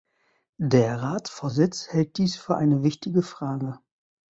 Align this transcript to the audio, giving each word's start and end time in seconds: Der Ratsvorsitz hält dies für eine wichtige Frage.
Der 0.57 0.99
Ratsvorsitz 1.03 1.89
hält 1.89 2.17
dies 2.17 2.35
für 2.35 2.55
eine 2.57 2.81
wichtige 2.81 3.21
Frage. 3.21 3.77